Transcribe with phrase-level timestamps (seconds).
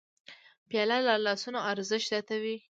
[0.69, 2.55] پیاله د لاسونو ارزښت زیاتوي.